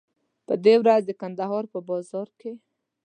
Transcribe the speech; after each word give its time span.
په 0.47 0.53
دې 0.65 0.75
ورځ 0.81 1.01
د 1.05 1.11
کندهار 1.21 1.63
په 1.73 1.79
بازار 1.89 2.27
کې. 2.39 2.51